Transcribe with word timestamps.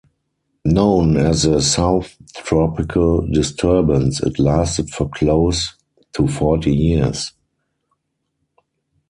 Known 0.65 1.15
as 1.15 1.43
the 1.43 1.61
"South 1.61 2.15
Tropical 2.35 3.21
Disturbance" 3.31 4.19
it 4.23 4.39
lasted 4.39 4.89
for 4.89 5.07
close 5.09 5.75
to 6.13 6.27
forty 6.27 6.73
years. 6.75 7.33